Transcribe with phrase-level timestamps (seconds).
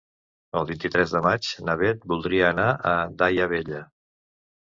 [0.59, 3.83] El vint-i-tres de maig na Beth voldria anar a Daia Vella.